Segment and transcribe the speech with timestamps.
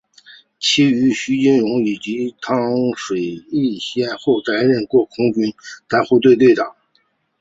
[0.59, 2.57] 其中徐金蓉以及汤
[2.97, 5.53] 水易先后担任过空军
[5.87, 6.75] 救护队队长。